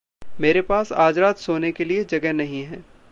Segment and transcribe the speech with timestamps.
[0.39, 2.83] मेरे पास आज रात सोने के लिए जगह नहीं है।